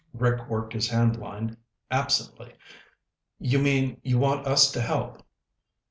[0.15, 1.57] Rick worked his hand line
[1.91, 2.55] absently.
[3.37, 5.21] "You mean you want us to help?"